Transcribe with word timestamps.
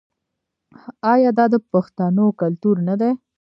آیا 1.13 1.29
دا 1.37 1.45
د 1.53 1.55
پښتنو 1.71 2.25
کلتور 2.41 2.75
نه 2.87 2.95
دی؟ 3.01 3.11